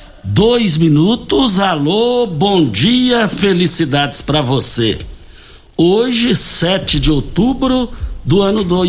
[0.23, 1.59] dois minutos.
[1.59, 4.97] Alô, bom dia, felicidades para você.
[5.75, 7.89] Hoje, 7 de outubro
[8.23, 8.83] do ano, do,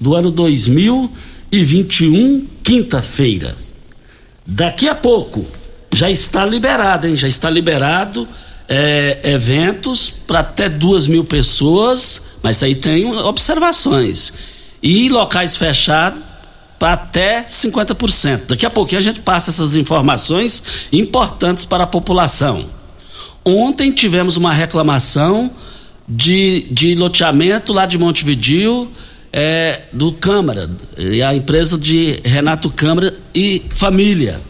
[0.00, 3.54] do ano 2021, quinta-feira.
[4.46, 5.44] Daqui a pouco
[5.94, 7.16] já está liberado, hein?
[7.16, 8.26] Já está liberado
[8.68, 14.32] é, eventos para até duas mil pessoas, mas aí tem observações.
[14.82, 16.29] E locais fechados
[16.80, 18.46] para até 50%.
[18.48, 22.64] Daqui a pouquinho a gente passa essas informações importantes para a população.
[23.44, 25.50] Ontem tivemos uma reclamação
[26.08, 28.90] de, de loteamento lá de Montevideo
[29.30, 34.40] é, do Câmara, e a empresa de Renato Câmara e família.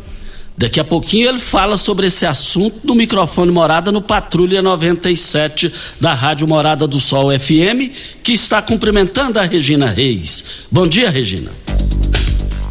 [0.57, 6.15] Daqui a pouquinho ele fala sobre esse assunto no microfone Morada no Patrulha 97 da
[6.15, 7.91] Rádio Morada do Sol FM,
[8.23, 10.67] que está cumprimentando a Regina Reis.
[10.71, 11.51] Bom dia, Regina.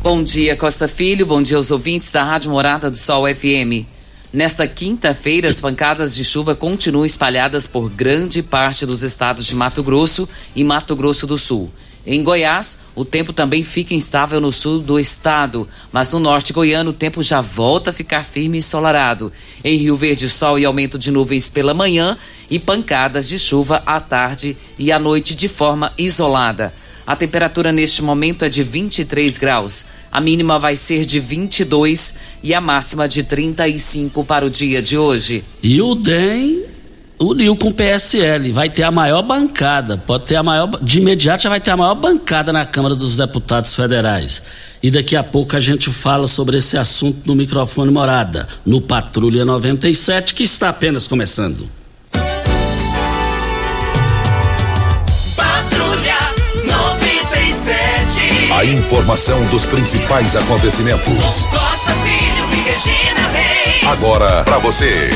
[0.02, 1.26] Bom dia, Costa Filho.
[1.26, 3.86] Bom dia aos ouvintes da Rádio Morada do Sol FM.
[4.32, 9.84] Nesta quinta-feira, as pancadas de chuva continuam espalhadas por grande parte dos estados de Mato
[9.84, 11.70] Grosso e Mato Grosso do Sul.
[12.08, 16.92] Em Goiás, o tempo também fica instável no sul do estado, mas no norte goiano
[16.92, 19.34] o tempo já volta a ficar firme e ensolarado.
[19.66, 22.18] Em Rio Verde, sol e aumento de nuvens pela manhã
[22.50, 26.74] e pancadas de chuva à tarde e à noite de forma isolada.
[27.10, 29.88] A temperatura neste momento é de 23 graus.
[30.12, 34.96] A mínima vai ser de 22 e a máxima de 35 para o dia de
[34.96, 35.44] hoje.
[35.64, 36.66] E o DEM
[37.20, 41.42] uniu com o PSL, vai ter a maior bancada, pode ter a maior, de imediato
[41.42, 44.40] já vai ter a maior bancada na Câmara dos Deputados Federais.
[44.84, 49.44] E daqui a pouco a gente fala sobre esse assunto no microfone Morada, no Patrulha
[49.44, 51.79] 97, que está apenas começando.
[58.60, 61.46] A informação dos principais acontecimentos.
[61.46, 63.88] Costa Filho e Regina Reis.
[63.88, 65.10] Agora para você.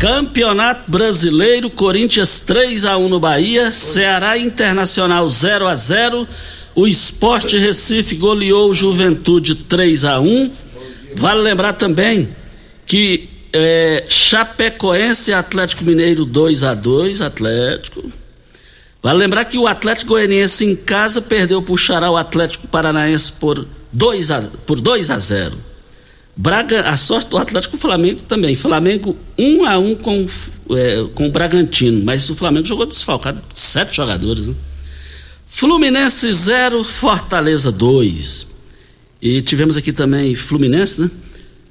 [0.00, 6.26] Campeonato Brasileiro, Corinthians 3 a 1 no Bahia, Ceará Internacional 0 a 0.
[6.74, 10.50] O Esporte Recife goleou o Juventude 3 a 1.
[11.14, 12.28] Vale lembrar também
[12.84, 18.10] que é, Chapecoense e Atlético Mineiro 2 a 2 Atlético.
[19.02, 23.32] Vale lembrar que o Atlético Goianiense em casa perdeu para o Xará o Atlético Paranaense
[23.32, 25.56] por 2 a, por 2 a 0.
[26.36, 28.54] Braga, a sorte do Atlético Flamengo também.
[28.54, 30.26] Flamengo 1 a 1 com,
[30.70, 34.46] é, com o Bragantino, mas o Flamengo jogou desfalcado sete jogadores.
[34.46, 34.54] Né?
[35.46, 38.46] Fluminense 0, Fortaleza 2.
[39.20, 41.10] E tivemos aqui também Fluminense, né?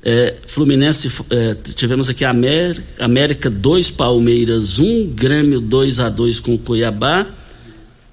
[0.09, 6.39] É, Fluminense, é, tivemos aqui América, América 2, Palmeiras 1, um, Grêmio 2 a 2
[6.39, 7.27] com Cuiabá.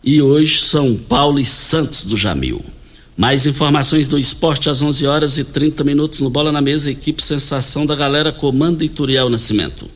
[0.03, 2.61] E hoje São Paulo e Santos do Jamil.
[3.17, 7.23] Mais informações do esporte às 11 horas e 30 minutos no Bola na Mesa, equipe
[7.23, 9.89] Sensação da Galera, comando Ituriel Nascimento.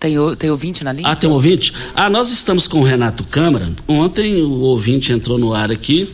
[0.00, 1.06] Tem, tem ouvinte na linha?
[1.06, 1.72] Ah, tem um ouvinte?
[1.94, 3.70] Ah, nós estamos com o Renato Câmara.
[3.86, 6.08] Ontem o ouvinte entrou no ar aqui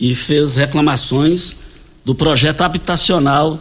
[0.00, 1.56] e fez reclamações
[2.04, 3.56] do projeto habitacional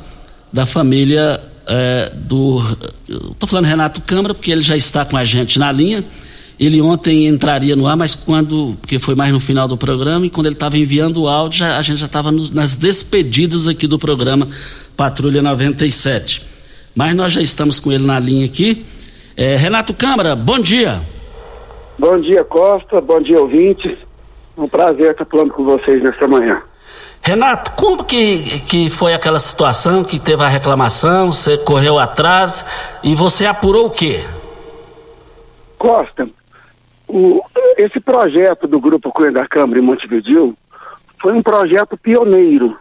[0.51, 2.60] da família é, do.
[3.07, 6.04] Estou falando Renato Câmara, porque ele já está com a gente na linha.
[6.60, 8.75] Ele ontem entraria no ar, mas quando.
[8.81, 11.78] Porque foi mais no final do programa, e quando ele estava enviando o áudio, já,
[11.78, 14.48] a gente já estava nas despedidas aqui do programa
[14.98, 16.42] Patrulha 97.
[16.96, 18.86] Mas nós já estamos com ele na linha aqui.
[19.38, 21.01] É, Renato Câmara, bom dia.
[21.98, 23.00] Bom dia, Costa.
[23.00, 23.98] Bom dia, ouvintes.
[24.57, 26.62] Um prazer estar falando com vocês nesta manhã.
[27.21, 32.66] Renato, como que, que foi aquela situação que teve a reclamação, você correu atrás
[33.04, 34.24] e você apurou o quê?
[35.77, 36.27] Costa,
[37.07, 37.42] o,
[37.77, 40.57] esse projeto do Grupo Cunha da Câmara em Montevideo
[41.19, 42.77] foi um projeto pioneiro.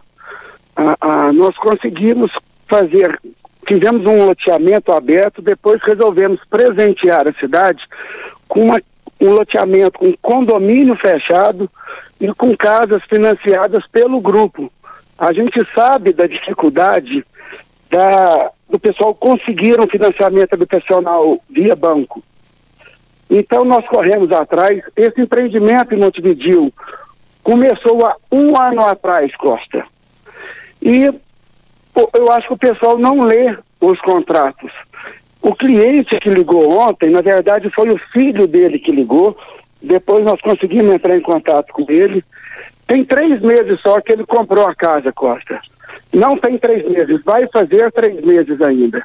[1.34, 2.30] Nós conseguimos
[2.66, 3.20] fazer
[3.66, 7.84] fizemos um loteamento aberto, depois resolvemos presentear a cidade
[8.48, 8.80] com uma,
[9.20, 11.70] um loteamento com condomínio fechado
[12.20, 14.72] e com casas financiadas pelo grupo.
[15.16, 17.24] A gente sabe da dificuldade
[17.90, 22.22] da, do pessoal conseguir um financiamento habitacional via banco.
[23.30, 24.80] Então nós corremos atrás.
[24.96, 26.72] Esse empreendimento em Montevideo
[27.42, 29.84] começou há um ano atrás, Costa.
[30.80, 31.12] E
[32.14, 34.70] eu acho que o pessoal não lê os contratos.
[35.48, 39.34] O cliente que ligou ontem, na verdade, foi o filho dele que ligou.
[39.80, 42.22] Depois nós conseguimos entrar em contato com ele.
[42.86, 45.58] Tem três meses só que ele comprou a casa, Costa.
[46.12, 49.02] Não tem três meses, vai fazer três meses ainda.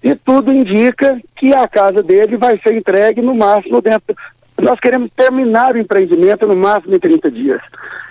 [0.00, 4.14] E tudo indica que a casa dele vai ser entregue no máximo dentro.
[4.62, 7.60] Nós queremos terminar o empreendimento no máximo em 30 dias.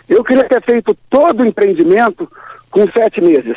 [0.10, 2.30] Eu queria ter feito todo o empreendimento
[2.70, 3.56] com sete meses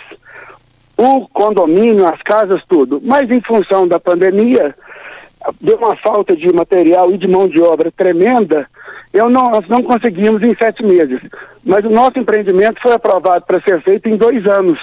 [0.96, 3.00] o condomínio, as casas, tudo.
[3.02, 4.74] Mas em função da pandemia,
[5.60, 8.66] deu uma falta de material e de mão de obra tremenda,
[9.12, 11.20] eu não, nós não conseguimos em sete meses.
[11.64, 14.78] Mas o nosso empreendimento foi aprovado para ser feito em dois anos.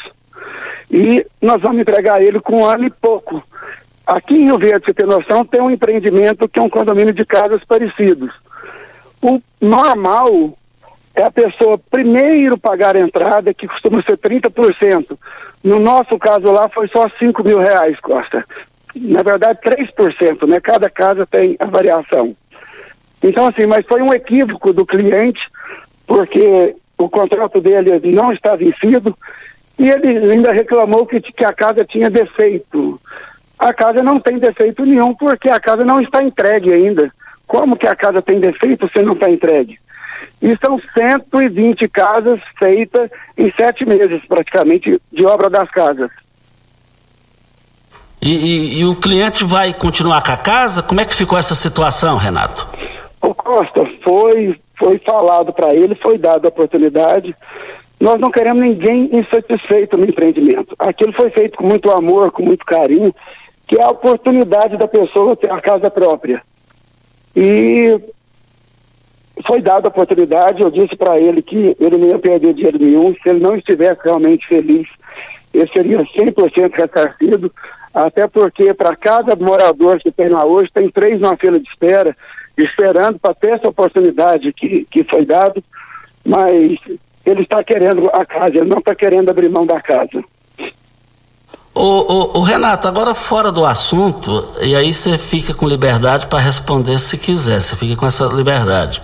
[0.91, 3.43] E nós vamos entregar ele com um ano e pouco.
[4.05, 7.25] Aqui em Rio Verde, você tem noção, tem um empreendimento que é um condomínio de
[7.25, 8.31] casas parecidos.
[9.21, 10.57] O normal
[11.19, 15.17] é a pessoa primeiro pagar a entrada, que costuma ser 30%.
[15.63, 18.45] No nosso caso lá foi só 5 mil reais, Costa.
[18.95, 20.59] Na verdade, 3%, né?
[20.59, 22.35] Cada casa tem a variação.
[23.21, 25.41] Então, assim, mas foi um equívoco do cliente,
[26.07, 29.15] porque o contrato dele não está vencido
[29.77, 32.99] e ele ainda reclamou que, que a casa tinha defeito.
[33.57, 37.11] A casa não tem defeito nenhum, porque a casa não está entregue ainda.
[37.45, 39.79] Como que a casa tem defeito se não está entregue?
[40.41, 46.09] E são 120 casas feitas em sete meses, praticamente, de obra das casas.
[48.21, 50.83] E, e, e, o cliente vai continuar com a casa?
[50.83, 52.67] Como é que ficou essa situação, Renato?
[53.21, 57.33] O Costa, foi, foi falado para ele, foi dada a oportunidade.
[57.99, 60.75] Nós não queremos ninguém insatisfeito no empreendimento.
[60.79, 63.13] Aquilo foi feito com muito amor, com muito carinho,
[63.67, 66.41] que é a oportunidade da pessoa ter a casa própria.
[67.35, 67.99] E
[69.49, 73.15] foi dada a oportunidade, eu disse para ele que ele não ia perder dinheiro nenhum,
[73.15, 74.87] se ele não estivesse realmente feliz,
[75.51, 77.51] ele seria 100% ressarcido,
[77.91, 82.15] até porque para cada morador que tem lá hoje, tem três na fila de espera,
[82.55, 85.63] esperando para ter essa oportunidade que, que foi dado,
[86.23, 86.77] mas
[87.25, 90.23] ele está querendo a casa, ele não está querendo abrir mão da casa.
[91.73, 96.37] O, o, o, Renato, agora fora do assunto, e aí você fica com liberdade para
[96.37, 99.01] responder se quiser, você fica com essa liberdade.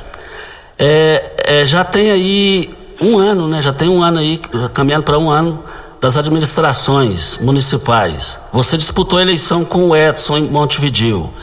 [0.78, 2.70] É, é, já tem aí
[3.02, 3.62] um ano, né?
[3.62, 4.40] Já tem um ano aí,
[4.74, 5.64] caminhando para um ano
[6.02, 8.40] das administrações municipais.
[8.52, 11.22] Você disputou a eleição com o Edson em Montevideo.
[11.22, 11.34] O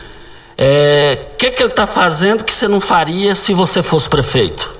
[0.56, 4.78] é, que, que ele está fazendo que você não faria se você fosse prefeito?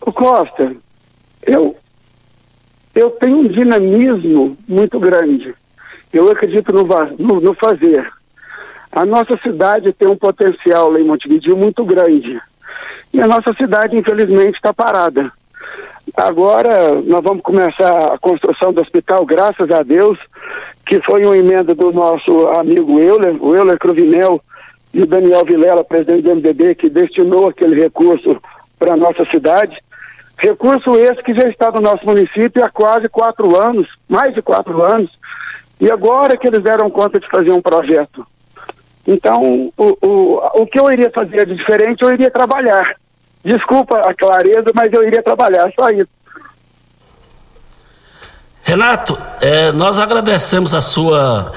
[0.00, 0.74] O Costa,
[1.42, 1.76] eu,
[2.94, 5.54] eu tenho um dinamismo muito grande.
[6.12, 6.84] Eu acredito no,
[7.18, 8.10] no, no fazer.
[8.92, 12.38] A nossa cidade tem um potencial lá em Montevideo muito grande.
[13.12, 15.32] E a nossa cidade, infelizmente, está parada.
[16.14, 20.18] Agora nós vamos começar a construção do hospital, graças a Deus,
[20.84, 24.42] que foi uma emenda do nosso amigo Euler, o Euler Cruvinel
[24.92, 28.42] e o Daniel Vilela, presidente do MDB, que destinou aquele recurso
[28.78, 29.74] para a nossa cidade.
[30.36, 34.82] Recurso esse que já está no nosso município há quase quatro anos, mais de quatro
[34.82, 35.10] anos,
[35.80, 38.26] e agora que eles deram conta de fazer um projeto.
[39.06, 42.96] Então, o, o, o que eu iria fazer de diferente, eu iria trabalhar.
[43.44, 46.08] Desculpa a clareza, mas eu iria trabalhar, só isso.
[48.62, 51.52] Renato, é, nós agradecemos a sua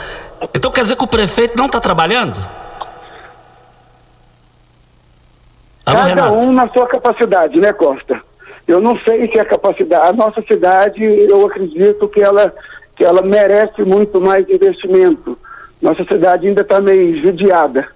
[0.54, 2.38] Então quer dizer que o prefeito não está trabalhando?
[5.86, 6.34] Alô, Cada Renato?
[6.34, 8.20] um na sua capacidade, né, Costa?
[8.68, 10.10] Eu não sei se a capacidade.
[10.10, 12.52] A nossa cidade, eu acredito que ela,
[12.96, 15.38] que ela merece muito mais investimento.
[15.86, 17.88] Nossa cidade ainda está meio judiada.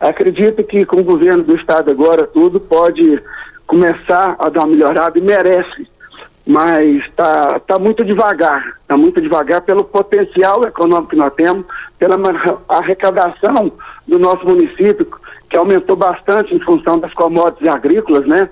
[0.00, 3.22] Acredito que com o governo do estado agora tudo pode
[3.68, 5.86] começar a dar uma melhorada e merece.
[6.44, 11.64] Mas está tá muito devagar, está muito devagar pelo potencial econômico que nós temos,
[11.96, 12.16] pela
[12.68, 13.70] arrecadação
[14.08, 15.06] do nosso município,
[15.48, 18.50] que aumentou bastante em função das commodities agrícolas, né?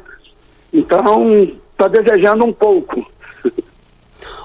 [0.73, 1.33] Então,
[1.73, 3.05] está desejando um pouco.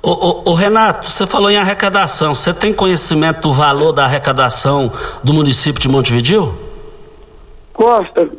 [0.01, 2.33] Ô, Renato, você falou em arrecadação.
[2.33, 4.91] Você tem conhecimento do valor da arrecadação
[5.23, 6.57] do município de Montevideo?
[7.73, 8.29] Costa,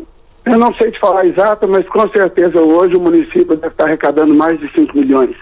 [0.45, 4.35] eu não sei te falar exato, mas com certeza hoje o município deve estar arrecadando
[4.35, 5.37] mais de 5 milhões.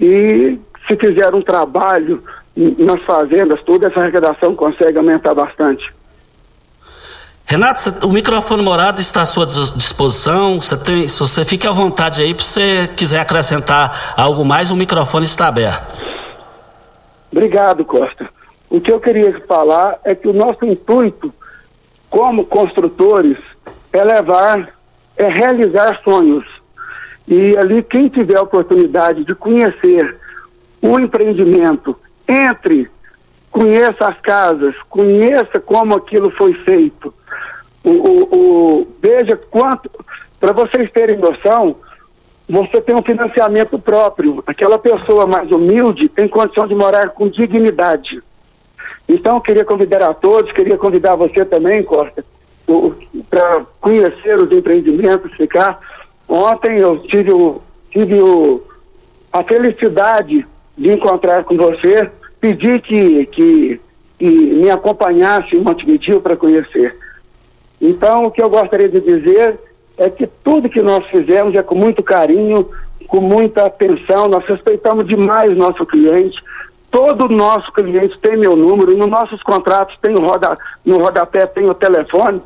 [0.00, 2.22] E se fizer um trabalho
[2.56, 5.92] nas fazendas, toda essa arrecadação consegue aumentar bastante.
[7.48, 10.60] Renato, o microfone morado está à sua disposição.
[10.60, 14.76] Você tem, se você fique à vontade aí, se você quiser acrescentar algo mais, o
[14.76, 16.02] microfone está aberto.
[17.30, 18.28] Obrigado, Costa.
[18.68, 21.32] O que eu queria falar é que o nosso intuito,
[22.10, 23.38] como construtores,
[23.92, 24.68] é levar,
[25.16, 26.44] é realizar sonhos.
[27.28, 30.16] E ali, quem tiver a oportunidade de conhecer
[30.82, 32.90] o empreendimento, entre,
[33.56, 37.12] conheça as casas, conheça como aquilo foi feito
[37.86, 39.88] o, o, o veja quanto,
[40.40, 41.76] para vocês terem noção,
[42.48, 44.42] você tem um financiamento próprio.
[44.46, 48.20] Aquela pessoa mais humilde tem condição de morar com dignidade.
[49.08, 52.24] Então, eu queria convidar a todos, queria convidar você também, Costa,
[53.30, 55.78] para conhecer os empreendimentos, ficar.
[56.28, 58.62] Ontem eu tive, o, tive o,
[59.32, 60.44] a felicidade
[60.76, 62.10] de encontrar com você,
[62.46, 63.80] pedi que, que,
[64.18, 66.96] que me acompanhasse em Montevideo para conhecer.
[67.80, 69.58] Então, o que eu gostaria de dizer
[69.98, 72.68] é que tudo que nós fizemos é com muito carinho,
[73.08, 76.42] com muita atenção, nós respeitamos demais nosso cliente.
[76.90, 81.68] Todo nosso cliente tem meu número, nos nossos contratos tem o roda, no rodapé tem
[81.68, 82.40] o telefone.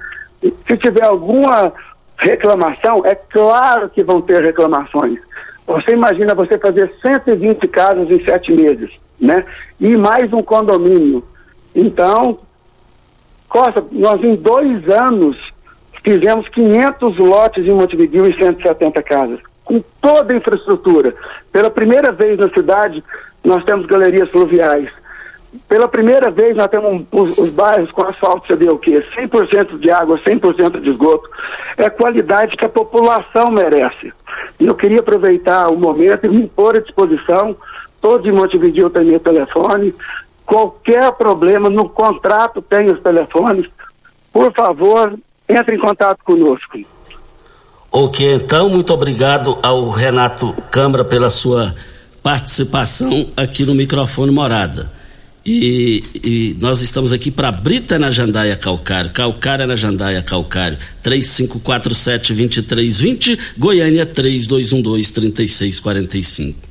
[0.67, 1.73] Se tiver alguma
[2.17, 5.19] reclamação, é claro que vão ter reclamações.
[5.67, 8.91] Você imagina você fazer 120 casas em sete meses,
[9.21, 9.45] né?
[9.81, 11.25] E mais um condomínio.
[11.75, 12.39] Então,
[13.49, 15.37] Costa, nós em dois anos
[16.05, 21.15] fizemos 500 lotes em Montevideo e 170 casas, com toda a infraestrutura.
[21.53, 23.03] Pela primeira vez na cidade,
[23.45, 24.89] nós temos galerias fluviais.
[25.69, 29.05] Pela primeira vez, nós temos os, os bairros com asfalto, você vê o quê?
[29.17, 31.29] 100% de água, 100% de esgoto.
[31.77, 34.13] É qualidade que a população merece.
[34.61, 37.57] E eu queria aproveitar o momento e me pôr à disposição.
[38.01, 39.95] Todos em Montevideo têm meu telefone.
[40.47, 43.69] Qualquer problema no contrato tem os telefones.
[44.33, 45.15] Por favor,
[45.49, 46.79] entre em contato conosco.
[47.93, 51.75] Ok, então, muito obrigado ao Renato Câmara pela sua
[52.23, 54.93] participação aqui no microfone Morada.
[55.45, 63.39] E, e nós estamos aqui para Brita na Jandaia Calcário, Calcária na Jandaia Calcário, 3547-2320,
[63.59, 66.70] Goiânia 3212-3645.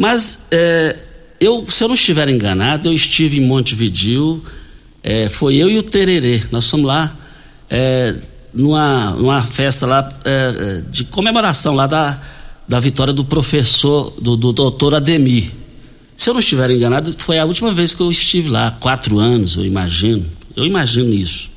[0.00, 0.96] Mas é,
[1.38, 4.42] eu, se eu não estiver enganado, eu estive em Montevideo,
[5.02, 6.42] é, foi eu e o Tererê.
[6.50, 7.14] Nós fomos lá
[7.68, 8.16] é,
[8.50, 12.18] numa, numa festa lá é, de comemoração lá da,
[12.66, 15.50] da vitória do professor, do, do doutor Ademir.
[16.16, 19.56] Se eu não estiver enganado, foi a última vez que eu estive lá, quatro anos,
[19.56, 20.24] eu imagino.
[20.56, 21.50] Eu imagino isso.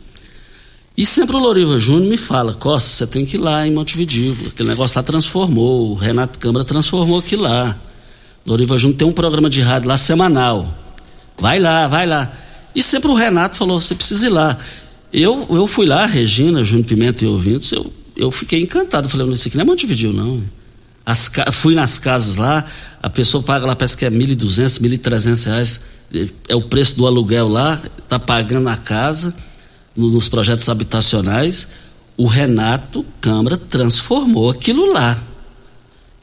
[0.98, 4.36] E sempre o Loriva Júnior me fala, Costa, você tem que ir lá em Montevideo,
[4.48, 7.80] aquele negócio lá transformou, o Renato Câmara transformou aquilo lá.
[8.46, 10.74] Loriva Júnior tem um programa de rádio lá semanal.
[11.38, 12.32] Vai lá, vai lá.
[12.76, 14.58] E sempre o Renato falou: você precisa ir lá.
[15.12, 19.08] Eu, eu fui lá, Regina, Júnior Pimenta e ouvintes, eu, eu fiquei encantado.
[19.08, 20.42] Falei: isso aqui não é Montevideo, não.
[21.06, 22.66] As, fui nas casas lá,
[23.02, 25.82] a pessoa paga lá, parece que é R$ 1.200, 1.300 reais.
[26.48, 29.34] É o preço do aluguel lá, está pagando a casa
[29.96, 31.68] nos projetos habitacionais.
[32.16, 35.18] O Renato Câmara transformou aquilo lá.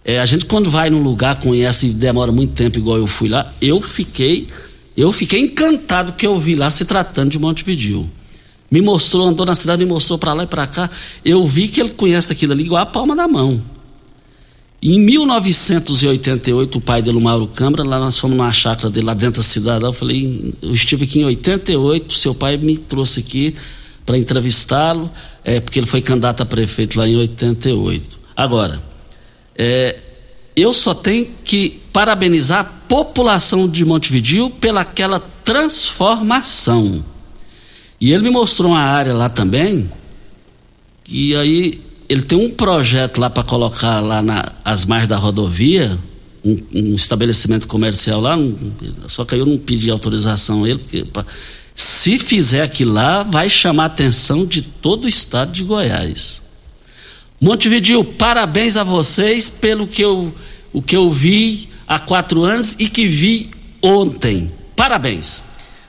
[0.04, 3.28] É, a gente quando vai num lugar, conhece e demora muito tempo, igual eu fui
[3.28, 4.48] lá, eu fiquei,
[4.96, 8.08] eu fiquei encantado que eu vi lá se tratando de Montevideo.
[8.70, 10.88] Me mostrou, andou na cidade, me mostrou para lá e para cá.
[11.24, 13.60] Eu vi que ele conhece aquilo ali igual a palma da mão.
[14.82, 19.12] Em 1988, o pai dele, o Mauro Câmara, lá nós fomos numa chácara dele lá
[19.12, 19.84] dentro da cidade.
[19.84, 23.54] Eu falei, eu estive aqui em 88, seu pai me trouxe aqui
[24.06, 25.10] para entrevistá-lo,
[25.44, 28.18] é, porque ele foi candidato a prefeito lá em 88.
[28.34, 28.80] Agora,
[29.56, 29.96] é,
[30.56, 37.04] eu só tenho que parabenizar a população de Montevideo pelaquela transformação.
[38.00, 39.90] E ele me mostrou uma área lá também,
[41.08, 45.98] e aí ele tem um projeto lá para colocar lá nas margens da rodovia,
[46.44, 48.56] um, um, estabelecimento comercial lá, um,
[49.06, 51.24] só que eu não pedi autorização a ele, porque pra,
[51.74, 56.42] se fizer aquilo lá, vai chamar a atenção de todo o estado de Goiás.
[57.42, 60.30] Montevideo, parabéns a vocês pelo que eu,
[60.74, 63.48] o que eu vi há quatro anos e que vi
[63.80, 64.52] ontem.
[64.76, 65.42] Parabéns.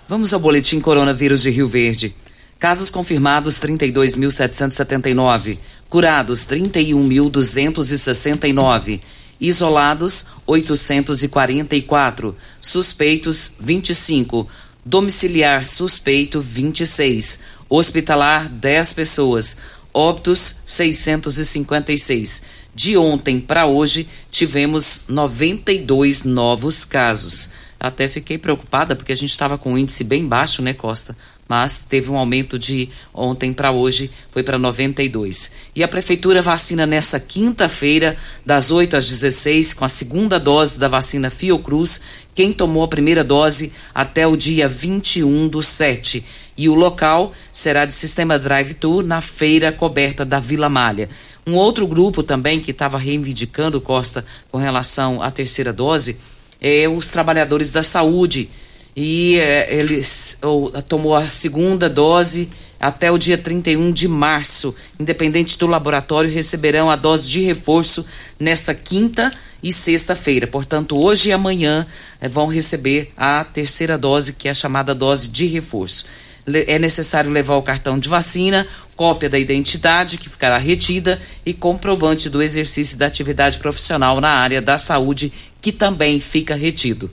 [0.08, 2.16] Vamos ao boletim coronavírus de Rio Verde.
[2.58, 5.58] Casos confirmados 32.779,
[5.90, 9.02] curados 31.269,
[9.38, 14.48] isolados 844, suspeitos 25,
[14.86, 19.58] domiciliar suspeito 26, hospitalar 10 pessoas,
[19.94, 22.44] óbitos 656.
[22.74, 27.52] De ontem para hoje tivemos 92 novos casos.
[27.80, 31.18] Até fiquei preocupada porque a gente estava com um índice bem baixo, né, Costa?
[31.50, 35.54] Mas teve um aumento de ontem para hoje, foi para 92.
[35.76, 40.88] E a prefeitura vacina nessa quinta-feira, das 8 às 16, com a segunda dose da
[40.88, 46.24] vacina Fiocruz, quem tomou a primeira dose até o dia 21 do 7.
[46.62, 51.10] E o local será de sistema drive-thru na feira coberta da Vila Malha.
[51.48, 56.20] Um outro grupo também que estava reivindicando, Costa, com relação à terceira dose,
[56.62, 58.48] é os trabalhadores da saúde.
[58.96, 62.48] E é, eles ou, tomou a segunda dose
[62.80, 64.76] até o dia 31 de março.
[65.00, 68.06] Independente do laboratório, receberão a dose de reforço
[68.40, 69.32] nesta quinta
[69.64, 70.46] e sexta-feira.
[70.46, 71.88] Portanto, hoje e amanhã
[72.20, 76.06] eh, vão receber a terceira dose, que é a chamada dose de reforço.
[76.46, 82.30] É necessário levar o cartão de vacina, cópia da identidade, que ficará retida, e comprovante
[82.30, 87.10] do exercício da atividade profissional na área da saúde, que também fica retido.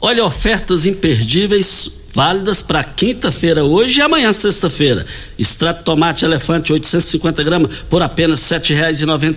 [0.00, 5.06] Olha, ofertas imperdíveis válidas para quinta-feira hoje e amanhã sexta-feira.
[5.38, 8.40] Extrato tomate elefante 850 gramas por apenas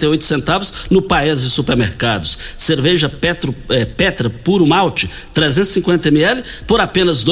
[0.07, 2.35] oito centavos no Paese Supermercados.
[2.57, 7.23] Cerveja Petro, é, Petra puro malte 350 ml por apenas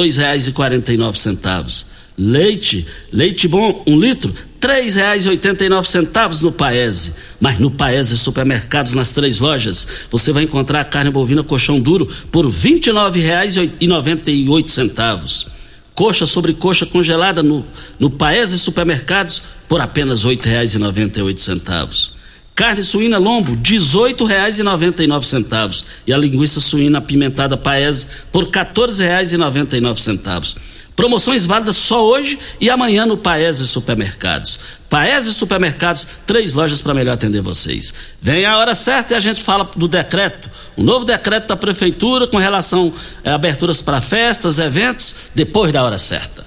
[0.96, 1.86] nove centavos.
[2.16, 7.14] Leite, leite bom, um litro, três reais oitenta e nove centavos no Paese.
[7.40, 12.48] Mas no Paese Supermercados, nas três lojas, você vai encontrar carne bovina colchão duro por
[12.50, 15.48] vinte e nove reais e noventa e oito centavos.
[15.94, 17.66] Coxa sobre coxa congelada no,
[17.98, 22.12] no Paese Supermercados por apenas oito reais e noventa e oito centavos.
[22.54, 25.84] Carne suína lombo, dezoito reais e noventa e nove centavos.
[26.06, 30.56] E a linguiça suína apimentada Paese por quatorze reais e noventa e nove centavos.
[31.00, 34.60] Promoções válidas só hoje e amanhã no Paese Supermercados.
[34.90, 37.94] Paese Supermercados, três lojas para melhor atender vocês.
[38.20, 42.26] Vem a hora certa e a gente fala do decreto, o novo decreto da Prefeitura
[42.26, 42.92] com relação
[43.24, 46.44] a aberturas para festas, eventos, depois da hora certa.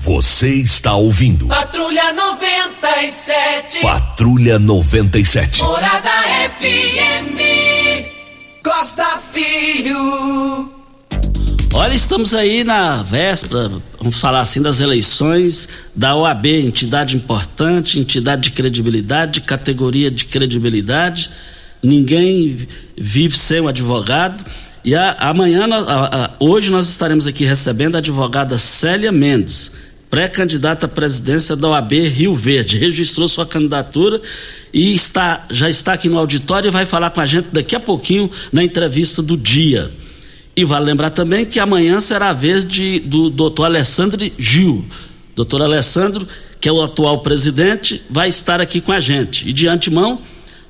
[0.00, 1.48] Você está ouvindo.
[1.48, 3.80] Patrulha 97.
[3.82, 5.62] Patrulha 97.
[5.62, 6.10] Morada
[6.58, 7.36] FM.
[8.62, 10.81] Costa Filho.
[11.74, 18.42] Olha, estamos aí na véspera, vamos falar assim, das eleições da OAB, entidade importante, entidade
[18.42, 21.30] de credibilidade, de categoria de credibilidade.
[21.82, 24.44] Ninguém vive sem um advogado.
[24.84, 29.72] E a, amanhã, a, a, hoje, nós estaremos aqui recebendo a advogada Célia Mendes,
[30.10, 32.76] pré-candidata à presidência da OAB Rio Verde.
[32.76, 34.20] Registrou sua candidatura
[34.74, 37.80] e está, já está aqui no auditório e vai falar com a gente daqui a
[37.80, 39.90] pouquinho na entrevista do dia.
[40.54, 44.84] E vale lembrar também que amanhã será a vez de, do doutor Alessandro Gil.
[45.34, 46.28] Doutor Alessandro,
[46.60, 49.48] que é o atual presidente, vai estar aqui com a gente.
[49.48, 50.20] E de antemão,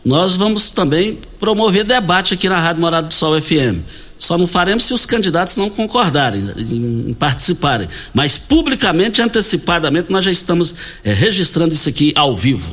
[0.05, 3.81] nós vamos também promover debate aqui na Rádio Morado do Sol FM.
[4.17, 7.89] Só não faremos se os candidatos não concordarem em, em participarem.
[8.15, 12.73] Mas publicamente, antecipadamente, nós já estamos é, registrando isso aqui ao vivo.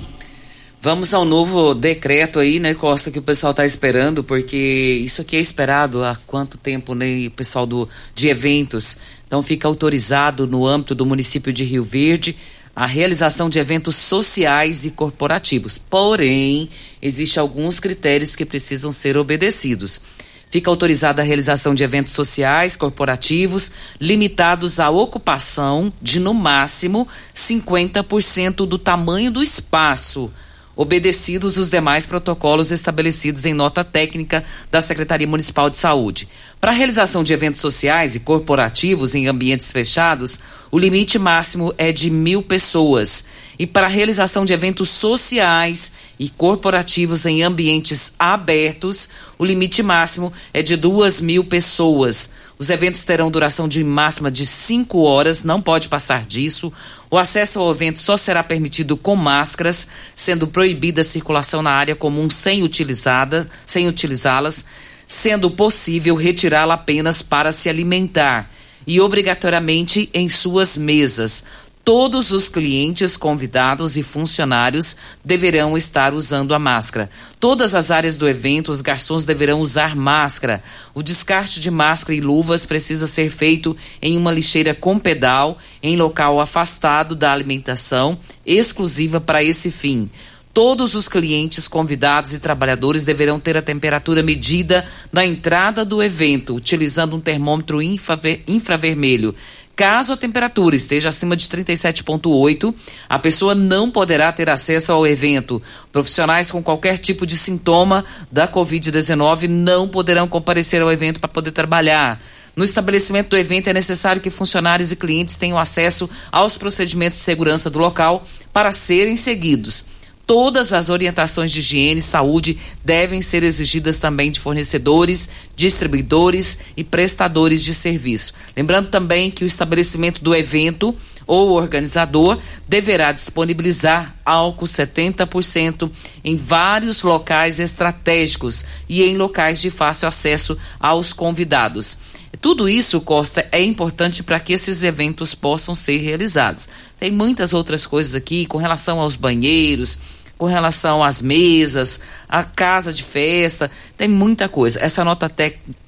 [0.81, 5.35] Vamos ao novo decreto aí, né, Costa, que o pessoal está esperando, porque isso aqui
[5.35, 8.99] é esperado há quanto tempo, né, pessoal do, de eventos.
[9.27, 12.37] Então fica autorizado no âmbito do município de Rio Verde
[12.73, 15.77] a realização de eventos sociais e corporativos.
[15.77, 16.69] Porém,
[17.01, 20.01] existem alguns critérios que precisam ser obedecidos.
[20.49, 28.65] Fica autorizada a realização de eventos sociais, corporativos, limitados à ocupação de, no máximo, 50%
[28.65, 30.31] do tamanho do espaço
[30.79, 36.25] obedecidos os demais protocolos estabelecidos em nota técnica da Secretaria Municipal de Saúde.
[36.61, 40.39] Para a realização de eventos sociais e corporativos em ambientes fechados,
[40.71, 43.25] o limite máximo é de mil pessoas.
[43.59, 50.31] E para a realização de eventos sociais e corporativos em ambientes abertos, o limite máximo
[50.53, 52.38] é de duas mil pessoas.
[52.61, 56.73] Os eventos terão duração de máxima de 5 horas, não pode passar disso.
[57.09, 61.95] O acesso ao evento só será permitido com máscaras, sendo proibida a circulação na área
[61.95, 64.65] comum sem utilizada, sem utilizá-las,
[65.07, 68.51] sendo possível retirá-la apenas para se alimentar
[68.85, 71.45] e obrigatoriamente em suas mesas.
[71.91, 77.09] Todos os clientes, convidados e funcionários deverão estar usando a máscara.
[77.39, 80.61] Todas as áreas do evento, os garçons deverão usar máscara.
[80.93, 85.97] O descarte de máscara e luvas precisa ser feito em uma lixeira com pedal, em
[85.97, 90.11] local afastado da alimentação, exclusiva para esse fim.
[90.53, 96.55] Todos os clientes, convidados e trabalhadores deverão ter a temperatura medida na entrada do evento,
[96.55, 99.33] utilizando um termômetro infraver infravermelho.
[99.79, 102.75] Caso a temperatura esteja acima de 37,8,
[103.07, 105.63] a pessoa não poderá ter acesso ao evento.
[105.89, 111.51] Profissionais com qualquer tipo de sintoma da Covid-19 não poderão comparecer ao evento para poder
[111.51, 112.21] trabalhar.
[112.57, 117.23] No estabelecimento do evento é necessário que funcionários e clientes tenham acesso aos procedimentos de
[117.23, 119.85] segurança do local para serem seguidos
[120.29, 126.83] todas as orientações de higiene e saúde devem ser exigidas também de fornecedores, distribuidores e
[126.83, 128.35] prestadores de serviço.
[128.55, 132.37] Lembrando também que o estabelecimento do evento ou organizador
[132.67, 135.89] deverá disponibilizar álcool 70%
[136.23, 142.01] em vários locais estratégicos e em locais de fácil acesso aos convidados.
[142.41, 146.69] Tudo isso, Costa, é importante para que esses eventos possam ser realizados.
[146.97, 149.97] Tem muitas outras coisas aqui com relação aos banheiros,
[150.39, 154.79] com relação às mesas, à casa de festa, tem muita coisa.
[154.79, 155.29] Essa nota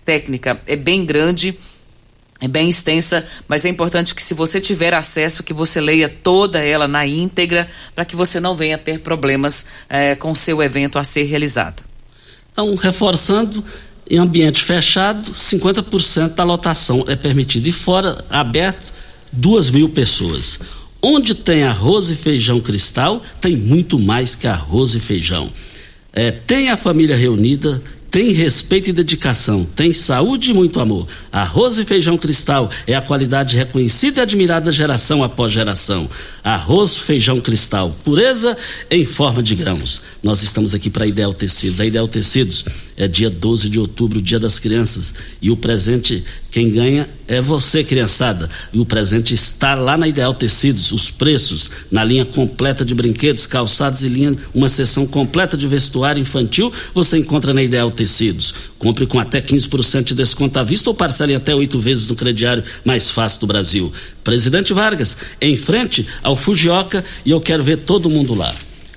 [0.06, 1.58] técnica é bem grande,
[2.42, 6.60] é bem extensa, mas é importante que se você tiver acesso, que você leia toda
[6.60, 11.04] ela na íntegra, para que você não venha ter problemas é, com seu evento a
[11.06, 11.82] ser realizado.
[12.52, 13.64] Então, reforçando,
[14.10, 17.70] em ambiente fechado, 50% da lotação é permitida.
[17.70, 18.92] E fora, aberto,
[19.32, 20.60] duas mil pessoas.
[21.02, 25.52] Onde tem arroz e feijão cristal, tem muito mais que arroz e feijão.
[26.14, 31.08] É, tem a família reunida, tem respeito e dedicação, tem saúde e muito amor.
[31.32, 36.08] Arroz e feijão cristal é a qualidade reconhecida e admirada geração após geração.
[36.44, 38.58] Arroz, feijão cristal, pureza
[38.90, 40.02] em forma de grãos.
[40.24, 41.80] Nós estamos aqui para Ideal Tecidos.
[41.80, 42.66] A Ideal Tecidos
[42.98, 47.84] é dia 12 de outubro, dia das crianças, e o presente quem ganha é você,
[47.84, 48.50] criançada.
[48.74, 53.48] E o presente está lá na Ideal Tecidos, os preços na linha completa de brinquedos,
[53.48, 58.54] calçados e linha, uma seção completa de vestuário infantil, você encontra na Ideal Tecidos.
[58.82, 62.64] Compre com até 15% de desconto à vista ou parcele até oito vezes no crediário
[62.84, 63.94] mais fácil do Brasil.
[64.24, 68.52] Presidente Vargas, em frente ao Fujioka e eu quero ver todo mundo lá.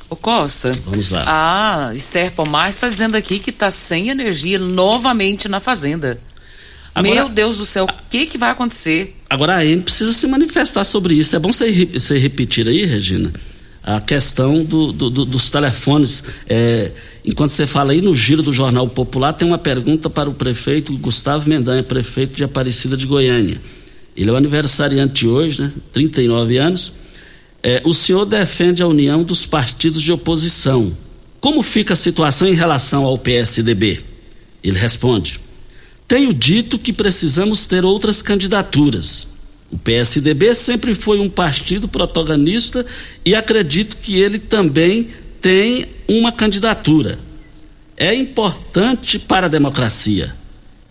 [0.08, 0.72] Ô Costa.
[0.86, 1.24] Vamos lá.
[1.26, 6.18] A Esther Pomar está dizendo aqui que está sem energia novamente na fazenda.
[6.94, 9.14] Agora, Meu Deus do céu, o que, que vai acontecer?
[9.28, 11.36] Agora a Ene precisa se manifestar sobre isso.
[11.36, 13.30] É bom você, você repetir aí, Regina,
[13.84, 16.24] a questão do, do, do, dos telefones.
[16.48, 16.90] É,
[17.24, 20.96] enquanto você fala aí no giro do Jornal Popular, tem uma pergunta para o prefeito
[20.96, 23.60] Gustavo Mendanha, prefeito de Aparecida de Goiânia.
[24.16, 25.72] Ele é o aniversariante hoje, né?
[25.92, 26.92] 39 anos.
[27.62, 30.96] É, o senhor defende a união dos partidos de oposição.
[31.40, 34.00] Como fica a situação em relação ao PSDB?
[34.62, 35.40] Ele responde:
[36.08, 39.33] tenho dito que precisamos ter outras candidaturas.
[39.74, 42.86] O PSDB sempre foi um partido protagonista
[43.24, 45.08] e acredito que ele também
[45.40, 47.18] tem uma candidatura.
[47.96, 50.32] É importante para a democracia.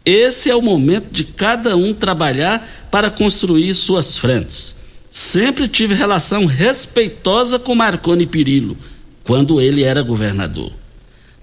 [0.04, 4.76] Esse é o momento de cada um trabalhar para construir suas frentes.
[5.10, 8.78] Sempre tive relação respeitosa com Marconi Pirillo,
[9.24, 10.74] quando ele era governador.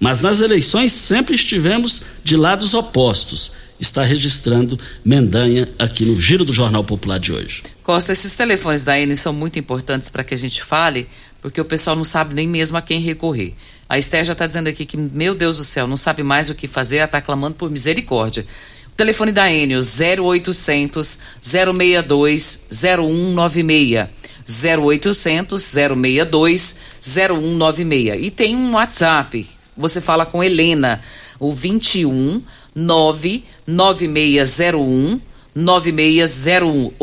[0.01, 6.51] Mas nas eleições sempre estivemos de lados opostos está registrando Mendanha aqui no Giro do
[6.53, 7.63] Jornal Popular de hoje.
[7.83, 11.07] Costa, esses telefones da Eni são muito importantes para que a gente fale,
[11.41, 13.53] porque o pessoal não sabe nem mesmo a quem recorrer.
[13.87, 16.55] A Esther já está dizendo aqui que, meu Deus do céu, não sabe mais o
[16.55, 18.45] que fazer, ela está clamando por misericórdia.
[18.87, 24.07] O telefone da Enio, 0800 062 0196.
[24.47, 28.25] 0800 062 0196.
[28.25, 29.60] E tem um WhatsApp.
[29.77, 30.99] Você fala com Helena,
[31.39, 32.41] o 21
[32.75, 35.21] 99601
[35.53, 36.93] 9601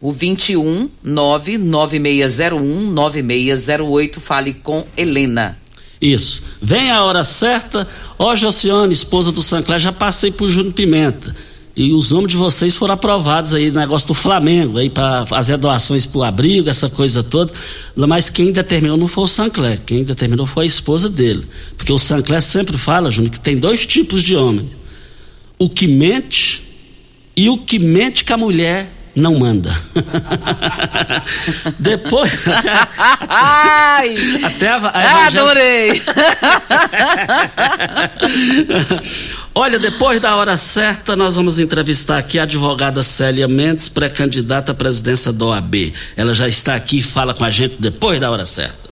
[0.00, 5.58] O 21 99601 9608 fale com Helena.
[6.00, 6.42] Isso.
[6.60, 7.88] Vem a hora certa.
[8.18, 11.34] Ó, Josiane, esposa do Sancler, já passei por Júnior Pimenta.
[11.76, 16.06] E os nomes de vocês foram aprovados aí, negócio do Flamengo, aí para fazer doações
[16.06, 17.52] pro abrigo, essa coisa toda.
[17.94, 21.44] Mas quem determinou não foi o Sancler, quem determinou foi a esposa dele.
[21.76, 24.70] Porque o Sancler sempre fala, Júnior, que tem dois tipos de homem:
[25.58, 26.62] o que mente
[27.36, 29.70] e o que mente que a mulher não manda.
[31.78, 32.48] Depois.
[32.48, 32.70] Até,
[33.28, 34.14] Ai!
[34.44, 36.00] até a, a Ah, adorei!
[39.58, 44.74] Olha, depois da hora certa, nós vamos entrevistar aqui a advogada Célia Mendes, pré-candidata à
[44.74, 45.94] presidência da OAB.
[46.14, 48.90] Ela já está aqui e fala com a gente depois da hora certa.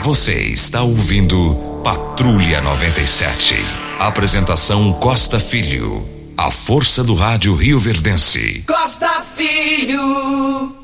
[0.00, 3.56] Você está ouvindo Patrulha 97.
[3.98, 6.08] Apresentação Costa Filho.
[6.36, 8.62] A força do rádio Rio Verdense.
[8.64, 10.76] Costa Filho.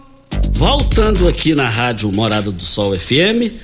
[0.50, 3.54] Voltando aqui na rádio Morada do Sol FM,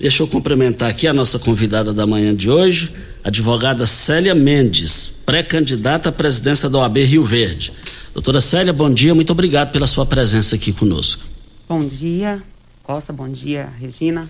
[0.00, 2.90] deixa eu cumprimentar aqui a nossa convidada da manhã de hoje,
[3.22, 7.70] advogada Célia Mendes, pré-candidata à presidência da OAB Rio Verde.
[8.14, 11.24] Doutora Célia, bom dia, muito obrigado pela sua presença aqui conosco.
[11.68, 12.42] Bom dia,
[12.82, 14.28] Costa, bom dia, Regina,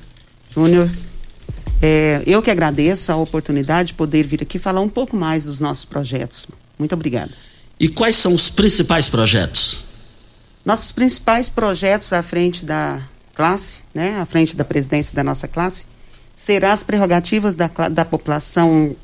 [0.52, 0.90] Júnior.
[1.80, 5.60] É, eu que agradeço a oportunidade de poder vir aqui falar um pouco mais dos
[5.60, 6.46] nossos projetos.
[6.78, 7.30] Muito obrigada.
[7.78, 9.84] E quais são os principais projetos?
[10.64, 13.00] Nossos principais projetos à frente da
[13.40, 15.86] classe, né, à frente da presidência da nossa classe,
[16.34, 18.94] serão as prerrogativas da, da população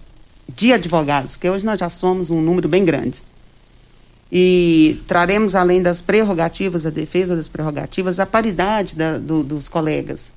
[0.55, 3.21] de advogados, que hoje nós já somos um número bem grande.
[4.31, 10.33] E traremos, além das prerrogativas, a defesa das prerrogativas, a paridade da- do- dos colegas.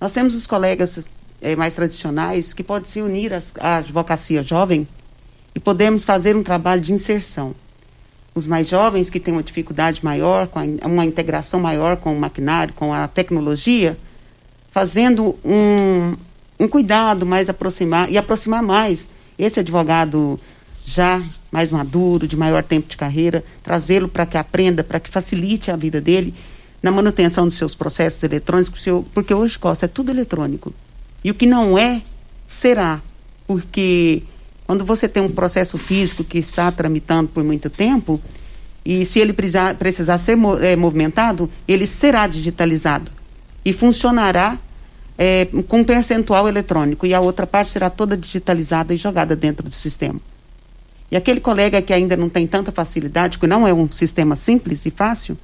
[0.00, 1.00] Nós temos os colegas
[1.40, 4.86] eh, mais tradicionais que podem se unir às- à advocacia jovem
[5.54, 7.54] e podemos fazer um trabalho de inserção
[8.38, 12.72] os mais jovens que têm uma dificuldade maior, com uma integração maior com o maquinário,
[12.74, 13.98] com a tecnologia,
[14.70, 16.16] fazendo um,
[16.58, 20.38] um cuidado mais aproximar e aproximar mais esse advogado
[20.86, 21.20] já
[21.50, 25.76] mais maduro, de maior tempo de carreira, trazê-lo para que aprenda, para que facilite a
[25.76, 26.34] vida dele
[26.82, 30.72] na manutenção dos seus processos eletrônicos, porque hoje, Costa, é tudo eletrônico.
[31.24, 32.00] E o que não é,
[32.46, 33.00] será.
[33.46, 34.22] Porque
[34.68, 38.20] quando você tem um processo físico que está tramitando por muito tempo,
[38.84, 43.10] e se ele precisar, precisar ser eh, movimentado, ele será digitalizado
[43.64, 44.58] e funcionará
[45.16, 47.06] eh, com um percentual eletrônico.
[47.06, 50.20] E a outra parte será toda digitalizada e jogada dentro do sistema.
[51.10, 54.84] E aquele colega que ainda não tem tanta facilidade, que não é um sistema simples
[54.84, 55.38] e fácil,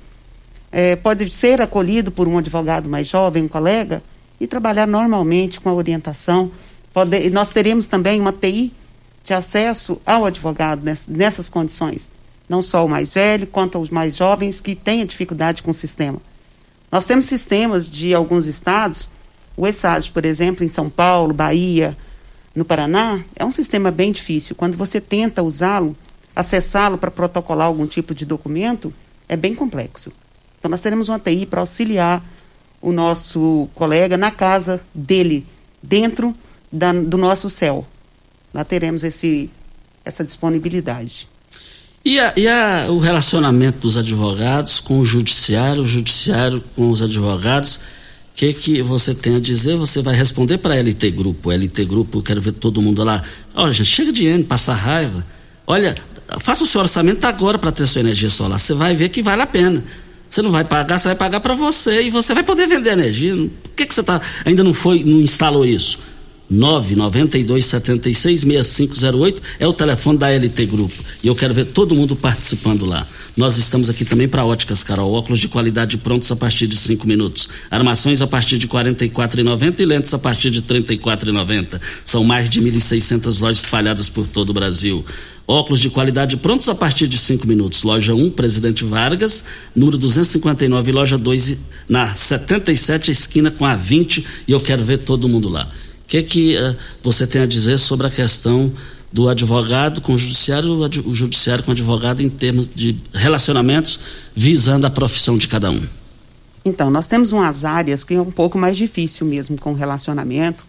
[0.70, 4.02] eh, pode ser acolhido por um advogado mais jovem, um colega,
[4.38, 6.50] e trabalhar normalmente com a orientação.
[6.92, 8.70] Pode, nós teremos também uma TI
[9.24, 12.10] de acesso ao advogado ness- nessas condições.
[12.48, 16.20] Não só o mais velho, quanto os mais jovens que têm dificuldade com o sistema.
[16.92, 19.10] Nós temos sistemas de alguns estados,
[19.56, 21.96] o ESAD, por exemplo, em São Paulo, Bahia,
[22.54, 24.54] no Paraná, é um sistema bem difícil.
[24.54, 25.96] Quando você tenta usá-lo,
[26.37, 28.92] acessá-lo para protocolar algum tipo de documento,
[29.28, 30.12] é bem complexo.
[30.58, 32.22] Então, nós teremos uma TI para auxiliar
[32.80, 35.46] o nosso colega na casa dele,
[35.82, 36.34] dentro
[36.70, 37.87] da- do nosso céu.
[38.54, 39.50] Lá teremos esse,
[40.04, 41.28] essa disponibilidade.
[42.04, 47.02] E, a- e a- o relacionamento dos advogados com o judiciário, o judiciário com os
[47.02, 47.80] advogados, o
[48.36, 49.76] que, que você tem a dizer?
[49.76, 51.50] Você vai responder para a LT Grupo.
[51.50, 53.22] LT Grupo, eu quero ver todo mundo lá.
[53.54, 55.24] Olha, gente, chega de N, passa raiva.
[55.66, 55.96] Olha,
[56.40, 58.58] faça o seu orçamento agora para ter sua energia solar.
[58.58, 59.82] Você vai ver que vale a pena.
[60.28, 63.34] Você não vai pagar, você vai pagar para você e você vai poder vender energia.
[63.34, 65.98] Por que, que você tá, ainda não foi, não instalou isso?
[66.52, 70.94] 992766508 é o telefone da LT Grupo.
[71.22, 73.07] E eu quero ver todo mundo participando lá.
[73.37, 77.04] Nós estamos aqui também para Óticas Carol, óculos de qualidade prontos a partir de 5
[77.07, 77.48] minutos.
[77.70, 81.80] Armações a partir de R$ 44,90 e lentes a partir de R$ 34,90.
[82.04, 85.04] São mais de 1.600 lojas espalhadas por todo o Brasil.
[85.46, 87.83] Óculos de qualidade prontos a partir de 5 minutos.
[87.83, 94.24] Loja 1, Presidente Vargas, número 259, loja 2, na 77, esquina com a 20.
[94.48, 95.68] E eu quero ver todo mundo lá.
[96.04, 98.70] O que, que eh, você tem a dizer sobre a questão
[99.12, 104.00] do advogado com o judiciário, o, judiciário com o advogado em termos de relacionamentos
[104.34, 105.80] visando a profissão de cada um?
[106.64, 110.64] Então, nós temos umas áreas que é um pouco mais difícil mesmo com relacionamento,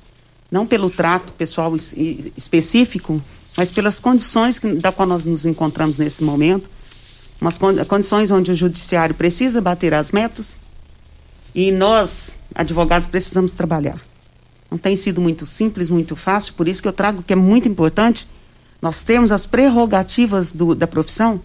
[0.52, 1.94] não pelo trato pessoal es-
[2.38, 3.22] específico,
[3.58, 6.70] mas pelas condições que, da qual nós nos encontramos nesse momento,
[7.42, 10.58] umas con- condições onde o judiciário precisa bater as metas
[11.54, 14.00] e nós, advogados, precisamos trabalhar.
[14.76, 17.66] Não tem sido muito simples, muito fácil, por isso que eu trago que é muito
[17.66, 18.28] importante
[18.82, 21.40] nós termos as prerrogativas do- da profissão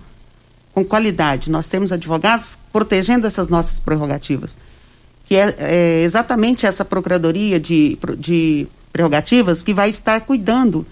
[0.75, 1.49] com qualidade.
[1.49, 4.57] Nós temos advogados protegendo essas nossas prerrogativas,
[5.27, 10.85] que é, é exatamente essa procuradoria de, de prerrogativas que vai estar cuidando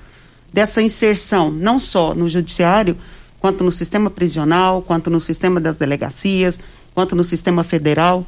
[0.52, 2.96] dessa inserção, não só no judiciário,
[3.40, 6.60] quanto no sistema prisional, quanto no sistema das delegacias,
[6.94, 8.24] quanto no sistema federal,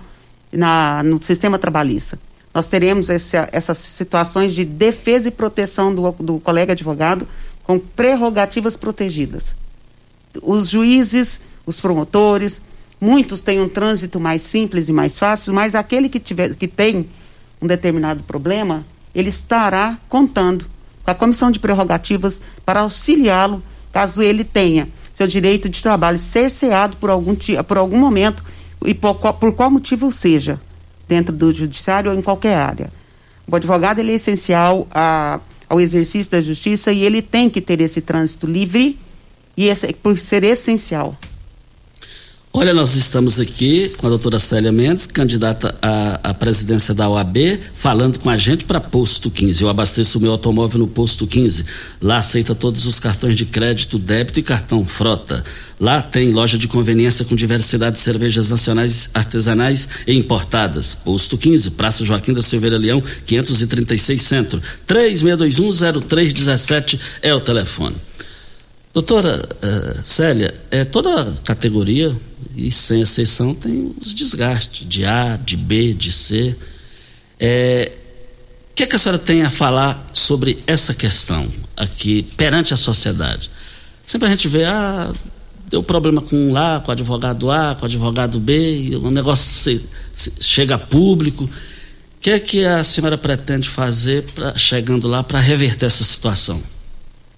[0.52, 2.18] na, no sistema trabalhista.
[2.52, 7.26] Nós teremos essa, essas situações de defesa e proteção do, do colega advogado
[7.62, 9.54] com prerrogativas protegidas.
[10.42, 12.62] Os juízes, os promotores,
[13.00, 17.08] muitos têm um trânsito mais simples e mais fácil, mas aquele que, tiver, que tem
[17.62, 18.84] um determinado problema,
[19.14, 20.66] ele estará contando
[21.04, 26.96] com a comissão de prerrogativas para auxiliá-lo caso ele tenha seu direito de trabalho cerceado
[26.96, 27.36] por algum,
[27.66, 28.42] por algum momento
[28.84, 30.60] e por, por qual motivo seja,
[31.10, 32.88] dentro do judiciário ou em qualquer área.
[33.50, 37.80] O advogado ele é essencial a, ao exercício da justiça e ele tem que ter
[37.80, 38.96] esse trânsito livre
[39.56, 41.16] e esse, por ser essencial.
[42.52, 47.60] Olha, nós estamos aqui com a doutora Célia Mendes, candidata à, à presidência da OAB,
[47.72, 49.62] falando com a gente para Posto 15.
[49.62, 51.64] Eu abasteço o meu automóvel no Posto 15.
[52.02, 55.44] Lá aceita todos os cartões de crédito, débito e cartão frota.
[55.78, 60.96] Lá tem loja de conveniência com diversidade de cervejas nacionais, artesanais e importadas.
[60.96, 64.60] Posto 15, Praça Joaquim da Silveira Leão, 536 Centro.
[64.88, 67.94] 36210317 é o telefone.
[68.92, 72.12] Doutora uh, Célia, é, toda categoria,
[72.66, 76.54] e sem exceção, tem os desgastes de A, de B, de C.
[77.38, 77.92] É,
[78.72, 81.46] o que, é que a senhora tem a falar sobre essa questão
[81.76, 83.50] aqui perante a sociedade?
[84.04, 85.10] Sempre a gente vê, ah,
[85.70, 89.10] deu problema com um lá, com o advogado A, com o advogado B, e o
[89.10, 91.44] negócio se, se, chega a público.
[91.44, 91.50] O
[92.20, 96.60] que é que a senhora pretende fazer pra, chegando lá para reverter essa situação?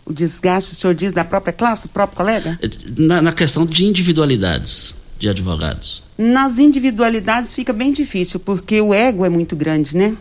[0.05, 2.59] o desgaste, o senhor diz, da própria classe, do próprio colega?
[2.99, 6.03] Na, na, questão de individualidades de advogados.
[6.19, 10.17] Nas individualidades fica bem difícil, porque o ego é muito grande, né?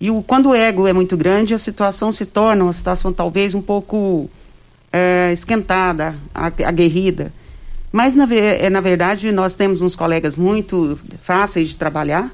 [0.00, 3.54] E o, quando o ego é muito grande, a situação se torna uma situação talvez
[3.54, 4.28] um pouco
[4.92, 7.32] é, esquentada, aguerrida.
[7.92, 12.28] Mas, na, é, na verdade, nós temos uns colegas muito fáceis de trabalhar,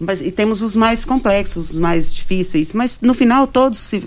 [0.00, 2.72] mas, e temos os mais complexos, os mais difíceis.
[2.72, 4.02] Mas, no final, todos se,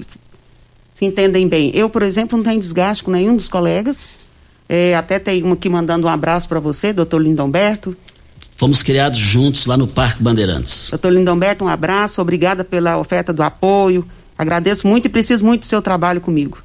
[0.92, 1.70] se entendem bem.
[1.76, 4.06] Eu, por exemplo, não tenho desgaste com nenhum dos colegas.
[4.68, 7.96] É, até tem um aqui mandando um abraço para você, doutor Lindomberto.
[8.56, 10.90] Fomos criados juntos lá no Parque Bandeirantes.
[10.90, 14.06] Doutor Lindomberto, um abraço, obrigada pela oferta do apoio.
[14.38, 16.58] Agradeço muito e preciso muito do seu trabalho comigo.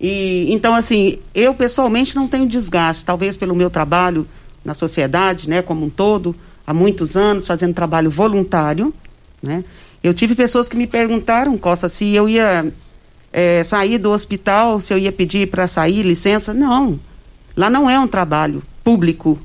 [0.00, 4.26] E então assim, eu pessoalmente não tenho desgaste, talvez pelo meu trabalho
[4.64, 6.34] na sociedade, né, como um todo,
[6.66, 8.92] há muitos anos fazendo trabalho voluntário,
[9.42, 9.62] né?
[10.02, 12.70] Eu tive pessoas que me perguntaram, Costa, se eu ia
[13.32, 16.52] é, sair do hospital, se eu ia pedir para sair, licença.
[16.52, 17.00] Não.
[17.56, 19.38] Lá não é um trabalho público.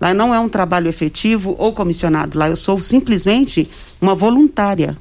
[0.00, 2.38] Lá não é um trabalho efetivo ou comissionado.
[2.38, 3.68] Lá eu sou simplesmente
[4.00, 4.96] uma voluntária.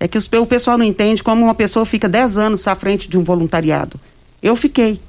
[0.00, 3.18] É que o pessoal não entende como uma pessoa fica 10 anos à frente de
[3.18, 4.00] um voluntariado.
[4.42, 5.00] Eu fiquei.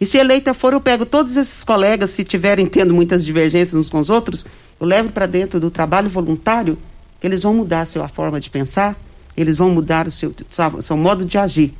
[0.00, 3.88] E se eleita for, eu pego todos esses colegas, se tiverem tendo muitas divergências uns
[3.88, 4.44] com os outros,
[4.80, 6.76] eu levo para dentro do trabalho voluntário,
[7.22, 8.96] eles vão mudar a sua forma de pensar,
[9.36, 10.34] eles vão mudar o seu,
[10.80, 11.72] seu modo de agir.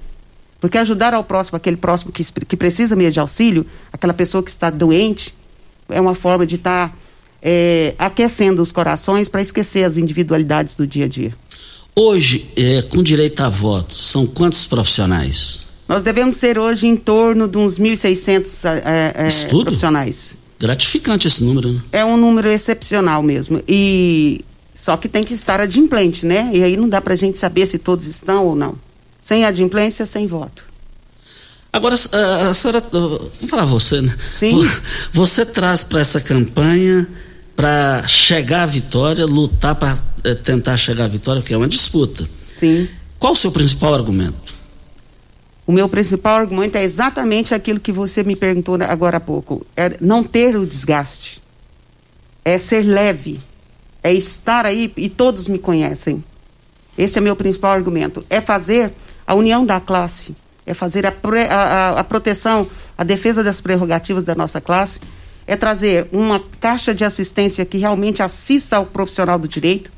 [0.62, 4.50] Porque ajudar ao próximo, aquele próximo que, que precisa mesmo de auxílio, aquela pessoa que
[4.50, 5.34] está doente,
[5.88, 6.94] é uma forma de estar tá,
[7.42, 11.34] é, aquecendo os corações para esquecer as individualidades do dia a dia.
[11.96, 15.66] Hoje, é, com direito a voto, são quantos profissionais?
[15.88, 20.38] Nós devemos ser hoje em torno de uns 1.600 é, é, profissionais.
[20.60, 21.80] Gratificante esse número, né?
[21.90, 23.60] É um número excepcional mesmo.
[23.66, 24.44] E
[24.76, 26.50] só que tem que estar adimplente, né?
[26.54, 28.76] E aí não dá para a gente saber se todos estão ou não.
[29.22, 30.64] Sem adimplência, sem voto.
[31.72, 34.14] Agora, a, a senhora, vamos falar você, né?
[34.38, 34.60] Sim.
[35.12, 37.06] Você traz para essa campanha
[37.56, 42.28] para chegar à vitória, lutar para é, tentar chegar à vitória, porque é uma disputa.
[42.58, 42.88] Sim.
[43.18, 44.52] Qual o seu principal argumento?
[45.66, 49.64] O meu principal argumento é exatamente aquilo que você me perguntou agora há pouco.
[49.76, 51.40] É não ter o desgaste.
[52.44, 53.40] É ser leve
[54.02, 56.22] é estar aí e todos me conhecem.
[56.98, 58.24] Esse é meu principal argumento.
[58.28, 58.92] É fazer
[59.32, 61.12] a união da classe, é fazer a,
[61.50, 62.66] a, a proteção,
[62.96, 65.00] a defesa das prerrogativas da nossa classe,
[65.46, 69.90] é trazer uma caixa de assistência que realmente assista ao profissional do direito,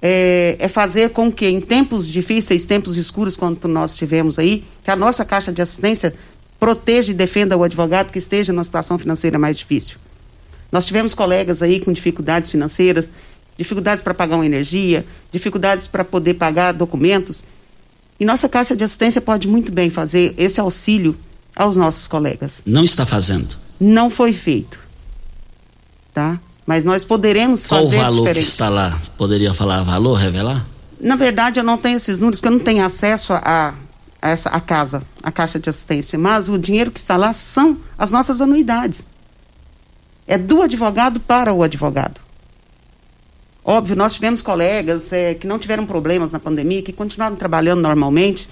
[0.00, 4.90] é, é, fazer com que em tempos difíceis, tempos escuros, quanto nós tivemos aí, que
[4.90, 6.14] a nossa caixa de assistência
[6.60, 9.96] proteja e defenda o advogado que esteja numa situação financeira mais difícil.
[10.70, 13.10] Nós tivemos colegas aí com dificuldades financeiras,
[13.56, 17.42] dificuldades para pagar uma energia, dificuldades para poder pagar documentos.
[18.22, 21.16] E nossa Caixa de Assistência pode muito bem fazer esse auxílio
[21.56, 22.62] aos nossos colegas.
[22.64, 23.56] Não está fazendo?
[23.80, 24.78] Não foi feito.
[26.14, 26.38] Tá?
[26.64, 28.44] Mas nós poderemos Qual fazer o valor diferente.
[28.44, 28.96] que está lá?
[29.18, 30.64] Poderia falar valor, revelar?
[31.00, 33.74] Na verdade, eu não tenho esses números, porque eu não tenho acesso a,
[34.22, 36.16] a essa a casa, a caixa de assistência.
[36.16, 39.04] Mas o dinheiro que está lá são as nossas anuidades.
[40.28, 42.20] É do advogado para o advogado.
[43.64, 48.48] Óbvio, nós tivemos colegas é, que não tiveram problemas na pandemia, que continuaram trabalhando normalmente,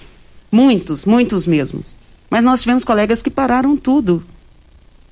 [0.49, 1.83] muitos, muitos mesmo.
[2.29, 4.23] Mas nós tivemos colegas que pararam tudo.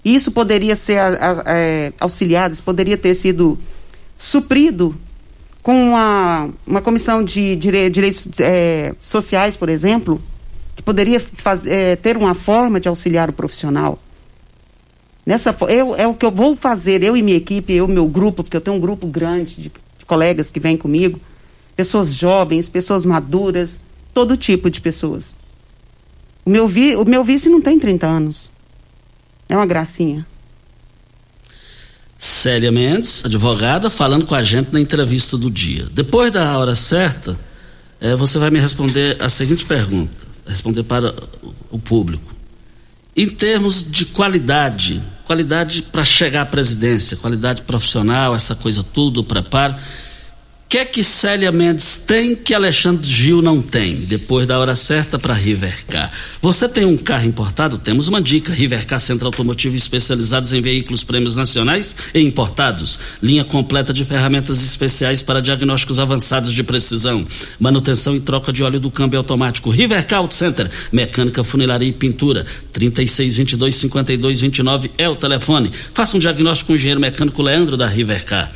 [0.03, 3.59] Isso poderia ser a, a, é, auxiliado, isso poderia ter sido
[4.15, 4.95] suprido
[5.61, 10.21] com uma, uma comissão de dire, direitos é, sociais, por exemplo,
[10.77, 13.99] que poderia faz, é, ter uma forma de auxiliar o profissional.
[15.25, 18.41] Nessa, eu, é o que eu vou fazer, eu e minha equipe, eu meu grupo,
[18.43, 19.71] porque eu tenho um grupo grande de, de
[20.09, 21.21] colegas que vêm comigo,
[21.75, 23.79] pessoas jovens, pessoas maduras,
[24.11, 25.35] todo tipo de pessoas.
[26.43, 28.49] O meu, vi, o meu vice não tem 30 anos.
[29.47, 30.25] É uma gracinha.
[32.17, 35.85] Célia Mendes, advogada, falando com a gente na entrevista do dia.
[35.91, 37.39] Depois da hora certa,
[38.01, 41.13] eh, você vai me responder a seguinte pergunta, responder para
[41.69, 42.38] o público.
[43.19, 49.75] Em termos de qualidade, qualidade para chegar à presidência, qualidade profissional, essa coisa tudo, preparo.
[50.69, 53.95] Que é que Célia Mendes tem que Alexandre Gil não tem?
[54.01, 56.11] Depois da hora certa para Rivercar.
[56.43, 57.79] Você tem um carro importado?
[57.79, 58.53] Temos uma dica.
[58.53, 62.99] Rivercar Centro Automotivo especializados em veículos prêmios nacionais e importados.
[63.19, 67.25] Linha completa de ferramentas especiais para diagnósticos avançados de precisão.
[67.59, 69.71] Manutenção e troca de óleo do câmbio automático.
[69.71, 70.69] Rivercar Auto Center.
[70.91, 72.45] Mecânica, funilaria e pintura.
[72.73, 75.71] 3622 5229 é o telefone.
[75.95, 78.51] Faça um diagnóstico com o engenheiro mecânico Leandro da Rivercar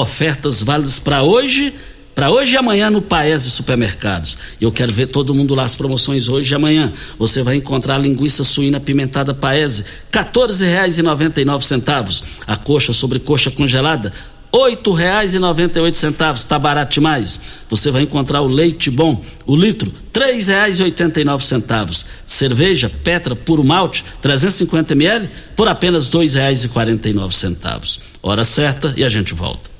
[0.00, 1.72] ofertas válidas para hoje,
[2.14, 4.38] para hoje e amanhã no Paese Supermercados.
[4.60, 6.92] Eu quero ver todo mundo lá as promoções hoje e amanhã.
[7.18, 12.22] Você vai encontrar linguiça suína pimentada Paese, R$ 14,99.
[12.46, 14.12] A coxa sobre coxa congelada,
[14.52, 17.40] R$ 8,98, está barato demais.
[17.68, 22.04] Você vai encontrar o leite bom, o litro, R$ 3,89.
[22.26, 28.00] Cerveja Petra Puro Malte, 350 ml, por apenas R$ 2,49.
[28.22, 29.75] Hora certa e a gente volta.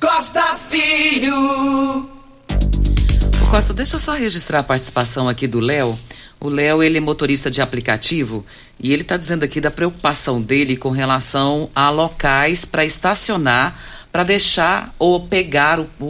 [0.00, 2.08] Costa Filho.
[3.50, 5.96] Costa, deixa eu só registrar a participação aqui do Léo.
[6.40, 8.44] O Léo, ele é motorista de aplicativo
[8.78, 13.78] e ele está dizendo aqui da preocupação dele com relação a locais para estacionar,
[14.10, 16.06] para deixar ou pegar o, o,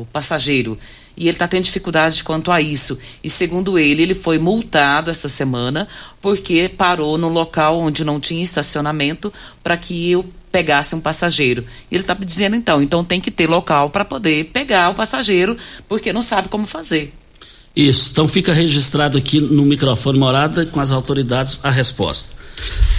[0.00, 0.76] o passageiro.
[1.16, 2.98] E ele está tendo dificuldade quanto a isso.
[3.22, 5.86] E segundo ele, ele foi multado essa semana
[6.20, 10.24] porque parou no local onde não tinha estacionamento para que eu
[10.54, 11.64] pegasse um passageiro.
[11.90, 15.58] E ele está dizendo então, então tem que ter local para poder pegar o passageiro,
[15.88, 17.12] porque não sabe como fazer.
[17.74, 22.36] Isso, então fica registrado aqui no microfone morada com as autoridades a resposta.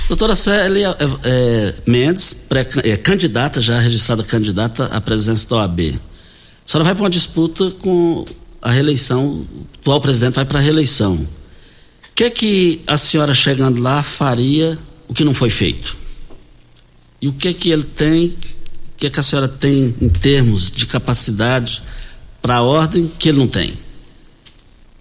[0.10, 5.80] Doutora Célia é, é, Mendes, pré, é, candidata, já registrada candidata à presidência da OAB.
[5.80, 8.26] A senhora vai para uma disputa com
[8.62, 9.46] a reeleição, o
[9.80, 11.14] atual presidente vai para a reeleição.
[11.14, 11.28] O
[12.14, 14.78] que é que a senhora chegando lá faria
[15.08, 16.04] o que não foi feito?
[17.26, 20.10] E o que é que ele tem, o que é que a senhora tem em
[20.10, 21.82] termos de capacidade
[22.40, 23.74] para a ordem que ele não tem?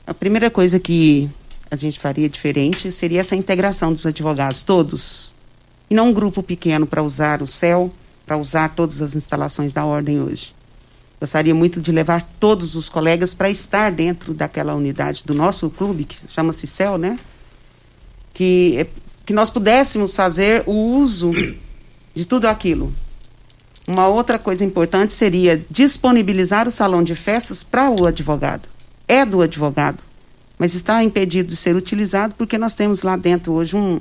[0.06, 1.28] A primeira coisa que
[1.70, 5.34] a gente faria diferente seria essa integração dos advogados, todos.
[5.90, 7.92] E não um grupo pequeno para usar o céu,
[8.24, 10.54] para usar todas as instalações da ordem hoje.
[11.20, 16.04] Gostaria muito de levar todos os colegas para estar dentro daquela unidade do nosso clube,
[16.04, 17.18] que chama-se CEL, né?
[18.32, 18.86] Que,
[19.26, 21.30] que nós pudéssemos fazer o uso
[22.14, 22.92] de tudo aquilo.
[23.86, 28.66] Uma outra coisa importante seria disponibilizar o salão de festas para o advogado.
[29.06, 29.98] É do advogado,
[30.58, 34.00] mas está impedido de ser utilizado porque nós temos lá dentro hoje um,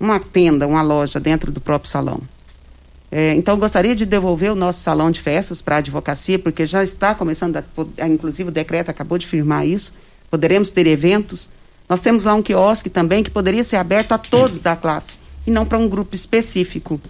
[0.00, 2.22] uma tenda, uma loja dentro do próprio salão.
[3.10, 6.84] É, então, gostaria de devolver o nosso salão de festas para a advocacia, porque já
[6.84, 9.94] está começando, a, inclusive o decreto acabou de firmar isso,
[10.30, 11.50] poderemos ter eventos.
[11.88, 15.50] Nós temos lá um quiosque também que poderia ser aberto a todos da classe e
[15.50, 17.00] não para um grupo específico.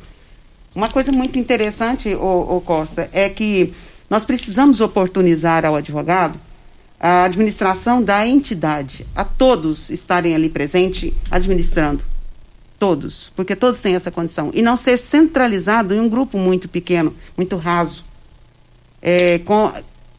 [0.72, 3.74] Uma coisa muito interessante, ô, ô Costa, é que
[4.08, 6.38] nós precisamos oportunizar ao advogado
[7.00, 12.04] a administração da entidade, a todos estarem ali presentes administrando.
[12.78, 14.52] Todos, porque todos têm essa condição.
[14.54, 18.04] E não ser centralizado em um grupo muito pequeno, muito raso.
[19.02, 19.72] É, com,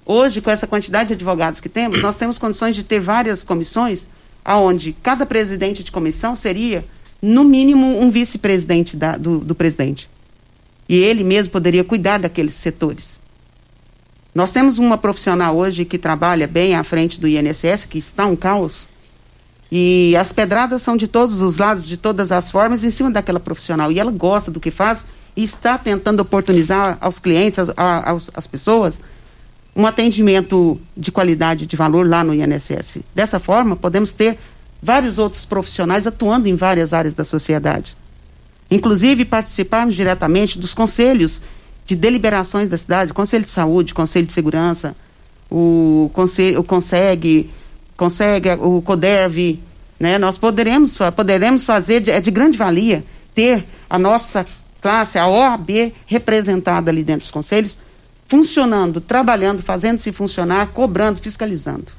[0.05, 4.09] hoje, com essa quantidade de advogados que temos, nós temos condições de ter várias comissões,
[4.43, 6.83] aonde cada presidente de comissão seria,
[7.21, 10.09] no mínimo, um vice-presidente do, do presidente.
[10.87, 13.19] E ele mesmo poderia cuidar daqueles setores.
[14.33, 18.35] Nós temos uma profissional hoje que trabalha bem à frente do INSS, que está um
[18.35, 18.87] caos,
[19.71, 23.39] E as pedradas são de todos os lados, de todas as formas, em cima daquela
[23.39, 23.91] profissional.
[23.91, 25.05] E ela gosta do que faz
[25.35, 28.95] e está tentando oportunizar aos clientes, às, às, pessoas,
[29.75, 32.99] um atendimento de qualidade, de valor lá no INSS.
[33.13, 34.39] Dessa forma, podemos ter
[34.81, 37.95] vários outros profissionais atuando em várias áreas da sociedade.
[38.71, 41.41] Inclusive, participarmos diretamente dos conselhos
[41.85, 44.95] de deliberações da cidade, Conselho de Saúde, Conselho de Segurança,
[45.49, 47.49] o, conselho, o CONSEG,
[47.97, 49.59] consegue o CODERV,
[49.99, 50.17] né?
[50.17, 53.03] Nós poderemos, poderemos fazer, de, é de grande valia
[53.33, 54.45] ter a nossa
[54.81, 57.77] classe, a OAB, representada ali dentro dos conselhos,
[58.27, 61.98] funcionando, trabalhando, fazendo-se funcionar, cobrando, fiscalizando.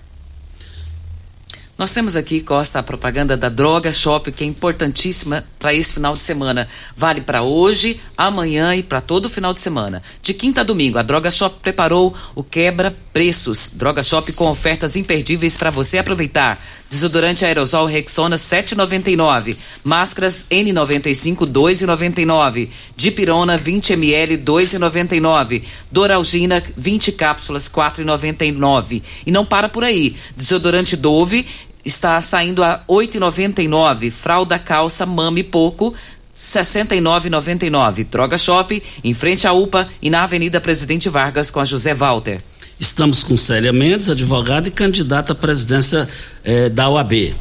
[1.81, 6.13] Nós temos aqui, Costa, a propaganda da Droga Shop, que é importantíssima para esse final
[6.13, 6.69] de semana.
[6.95, 10.03] Vale para hoje, amanhã e para todo o final de semana.
[10.21, 13.73] De quinta a domingo, a Droga Shop preparou o quebra preços.
[13.77, 16.61] Droga Shop com ofertas imperdíveis para você aproveitar.
[16.91, 19.57] Desodorante aerosol Rexona 7,99.
[19.83, 22.69] Máscaras N95 2,99.
[22.95, 25.63] Dipirona 20 ml 2,99.
[25.91, 29.03] Doralgina 20 cápsulas 4,99.
[29.25, 30.17] E não para por aí.
[30.37, 31.47] Desodorante Dove
[31.85, 34.11] está saindo a 8,99.
[34.11, 35.95] Fralda calça mame pouco
[36.37, 38.07] 69,99.
[38.11, 42.41] Droga Shop, em frente à UPA e na Avenida Presidente Vargas com a José Walter.
[42.79, 46.09] Estamos com Célia Mendes, advogada e candidata à presidência
[46.43, 47.35] eh, da OAB.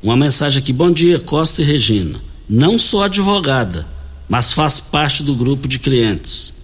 [0.00, 2.20] Uma mensagem aqui: bom dia, Costa e Regina.
[2.48, 3.86] Não sou advogada,
[4.28, 6.54] mas faço parte do grupo de clientes.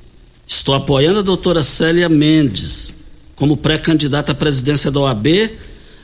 [0.47, 2.95] Estou apoiando a doutora Célia Mendes
[3.35, 5.27] como pré-candidata à presidência da OAB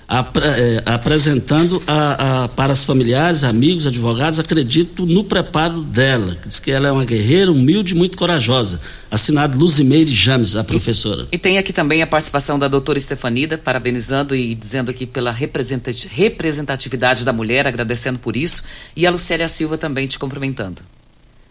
[0.09, 6.37] apresentando a, a, para os familiares, amigos, advogados, acredito no preparo dela.
[6.47, 8.81] Diz que ela é uma guerreira, humilde e muito corajosa.
[9.11, 11.27] Assinado Luzimeire James, a professora.
[11.33, 15.33] E, e, tem aqui também a participação da doutora Estefanida, parabenizando e dizendo aqui pela
[15.33, 18.67] representatividade da mulher, agradecendo por isso.
[18.95, 20.83] E a Lucélia Silva também te cumprimentando.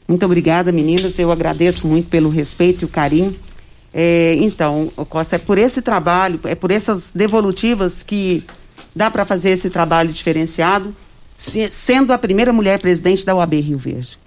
[0.08, 1.20] Muito obrigada, meninas.
[1.20, 3.36] Eu agradeço muito pelo respeito e o carinho
[3.98, 8.44] é, então, Costa, é por esse trabalho, é por essas devolutivas que
[8.94, 10.94] dá para fazer esse trabalho diferenciado,
[11.34, 14.20] se, sendo a primeira mulher presidente da UAB Rio Verde.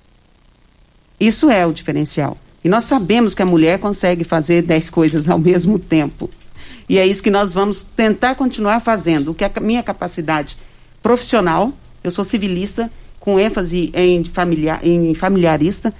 [1.21, 2.39] Isso é o diferencial.
[2.65, 6.31] E nós sabemos que a mulher consegue fazer dez coisas ao mesmo tempo.
[6.89, 9.33] E é isso que nós vamos tentar continuar fazendo.
[9.33, 10.57] O que a minha capacidade
[11.03, 12.91] profissional, eu sou civilista,
[13.21, 15.93] com ênfase em, familiar, em familiarista,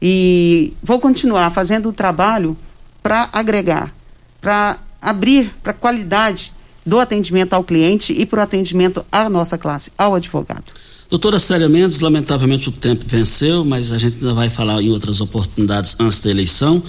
[0.00, 2.58] e vou continuar fazendo o trabalho
[3.02, 3.92] para agregar,
[4.40, 6.52] para abrir para a qualidade
[6.84, 10.64] do atendimento ao cliente e para o atendimento à nossa classe, ao advogado.
[11.08, 15.20] Doutora Célia Mendes, lamentavelmente o tempo venceu, mas a gente ainda vai falar em outras
[15.20, 16.82] oportunidades antes da eleição.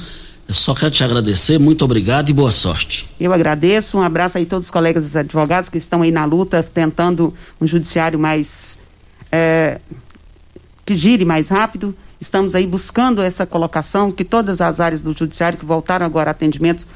[0.47, 3.07] Eu só quero te agradecer, muito obrigado e boa sorte.
[3.19, 6.63] Eu agradeço, um abraço aí a todos os colegas advogados que estão aí na luta,
[6.63, 8.79] tentando um judiciário mais.
[9.31, 9.79] É,
[10.85, 15.59] que gire mais rápido Estamos aí buscando essa colocação, que todas as áreas do judiciário
[15.59, 16.87] que voltaram agora a atendimentos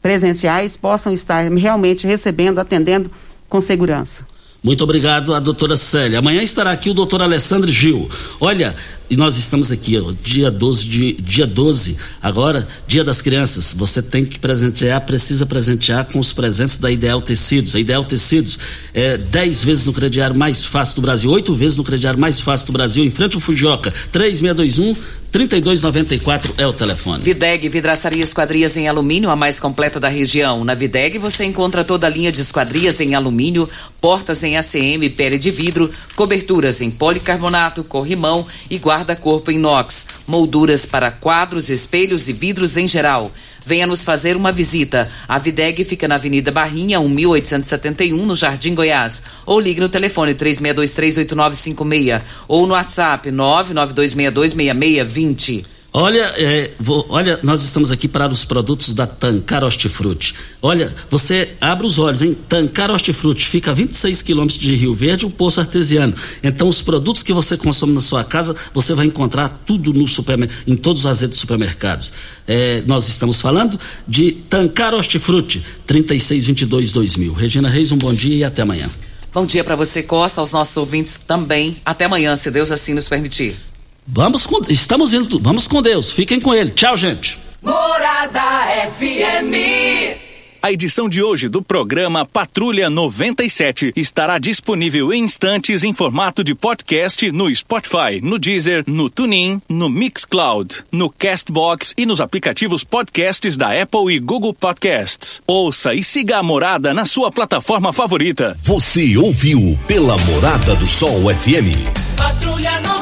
[0.00, 3.10] presenciais possam estar realmente recebendo, atendendo
[3.50, 4.26] com segurança.
[4.62, 6.20] Muito obrigado a doutora Célia.
[6.20, 8.08] Amanhã estará aqui o doutor Alessandro Gil.
[8.40, 8.74] Olha,
[9.12, 13.74] e nós estamos aqui, ó, dia 12 de, dia 12, agora, dia das crianças.
[13.76, 17.76] Você tem que presentear, precisa presentear com os presentes da Ideal Tecidos.
[17.76, 18.58] A Ideal Tecidos
[18.94, 22.68] é 10 vezes no crediário mais fácil do Brasil, 8 vezes no crediário mais fácil
[22.68, 24.96] do Brasil, em frente ao Fujioka, 3621
[25.32, 27.24] 3294 é o telefone.
[27.24, 30.62] Videg Vidraçaria Esquadrias em Alumínio, a mais completa da região.
[30.62, 33.66] Na Videg você encontra toda a linha de esquadrias em alumínio,
[33.98, 41.10] portas em ACM, pele de vidro, coberturas em policarbonato, corrimão e guarda-corpo inox, molduras para
[41.10, 43.28] quadros, espelhos e vidros em geral.
[43.64, 45.08] Venha nos fazer uma visita.
[45.28, 49.22] A Videg fica na Avenida Barrinha, 1871, no Jardim Goiás.
[49.46, 55.64] Ou ligue no telefone 36238956 ou no WhatsApp 992626620.
[55.94, 60.34] Olha, é, vou, olha, nós estamos aqui para os produtos da Tancar Hortifruti.
[60.62, 62.34] Olha, você abre os olhos, hein?
[62.48, 66.14] Tancar Hortifruti fica a 26 quilômetros de Rio Verde, um poço artesiano.
[66.42, 70.62] Então, os produtos que você consome na sua casa, você vai encontrar tudo no supermercado,
[70.66, 72.10] em todos os azeites supermercados.
[72.48, 73.78] É, nós estamos falando
[74.08, 77.34] de Tancar Hortifruti, 3622-2000.
[77.34, 78.88] Regina Reis, um bom dia e até amanhã.
[79.30, 81.76] Bom dia para você, Costa, aos nossos ouvintes também.
[81.84, 83.71] Até amanhã, se Deus assim nos permitir.
[84.06, 86.10] Vamos com, estamos indo, vamos com Deus.
[86.10, 86.70] Fiquem com ele.
[86.70, 87.38] Tchau, gente.
[87.62, 88.42] Morada
[88.90, 90.22] FM.
[90.64, 96.54] A edição de hoje do programa Patrulha 97 estará disponível em instantes em formato de
[96.54, 103.56] podcast no Spotify, no Deezer, no TuneIn, no Mixcloud, no Castbox e nos aplicativos podcasts
[103.56, 105.42] da Apple e Google Podcasts.
[105.48, 108.56] Ouça e siga a Morada na sua plataforma favorita.
[108.62, 111.74] Você ouviu pela Morada do Sol FM.
[112.16, 113.01] Patrulha 97.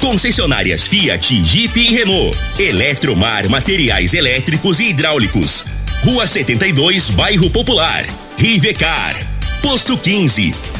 [0.00, 2.36] concessionárias Fiat, Jeep e Renault.
[2.58, 5.66] Eletromar, materiais elétricos e hidráulicos.
[6.02, 8.06] Rua 72, Bairro Popular.
[8.36, 9.14] Rivecar.
[9.62, 10.79] Posto 15.